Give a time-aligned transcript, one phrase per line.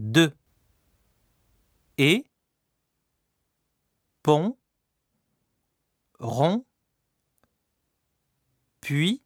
[0.00, 0.34] deux
[1.98, 2.24] et
[4.22, 4.56] pont
[6.18, 6.64] rond
[8.80, 9.22] puis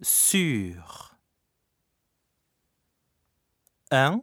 [0.00, 1.14] sur.
[3.90, 4.22] Un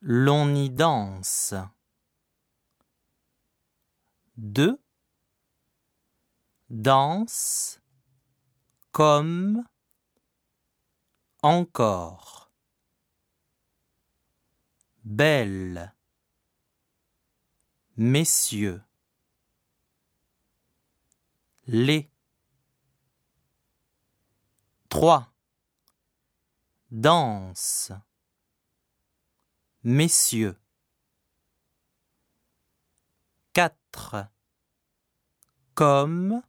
[0.00, 1.54] l'on y danse.
[4.36, 4.82] Deux
[6.70, 7.80] danse
[8.90, 9.62] comme
[11.42, 12.50] encore.
[15.04, 15.94] Belle.
[17.96, 18.82] Messieurs.
[21.66, 22.10] Les.
[24.88, 25.32] Trois.
[26.90, 27.92] Danse.
[29.84, 30.58] Messieurs.
[33.52, 34.26] Quatre.
[35.74, 36.42] Comme.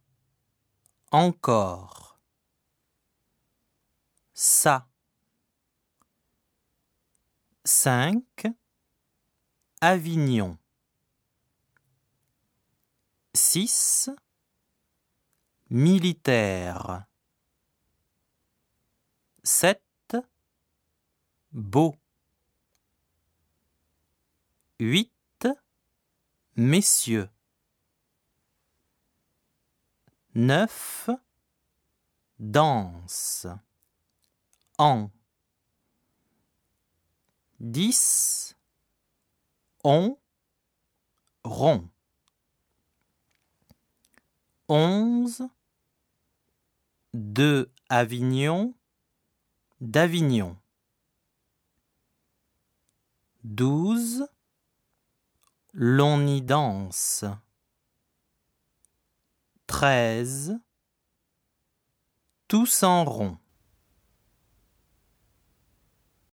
[1.10, 2.01] Encore
[4.34, 4.88] ça.
[7.64, 8.46] Cinq
[9.80, 10.58] Avignon.
[13.34, 14.10] Six
[15.70, 17.06] militaire.
[19.42, 20.16] Sept
[21.52, 21.94] beau.
[24.78, 25.48] Huit
[26.56, 27.28] messieurs.
[30.34, 31.10] Neuf
[32.38, 33.46] danse
[34.78, 35.10] en.
[37.60, 38.56] Dix
[39.84, 40.18] on
[41.44, 41.88] rond.
[44.68, 45.42] Onze
[47.14, 48.74] de Avignon
[49.80, 50.56] d'Avignon.
[53.44, 54.26] Douze
[55.74, 57.24] l'on y danse
[59.72, 60.60] treize
[62.46, 63.38] tous en rond